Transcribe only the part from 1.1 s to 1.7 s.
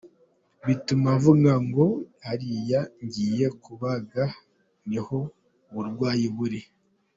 uvuga